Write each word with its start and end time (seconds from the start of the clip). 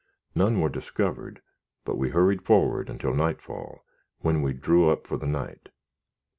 None 0.33 0.59
were 0.59 0.69
discovered, 0.69 1.43
but 1.85 1.95
we 1.95 2.09
hurried 2.09 2.41
forward 2.41 2.89
until 2.89 3.13
nightfall, 3.13 3.85
when 4.21 4.41
we 4.41 4.51
drew 4.51 4.89
up 4.89 5.05
for 5.05 5.17
the 5.17 5.27
night. 5.27 5.69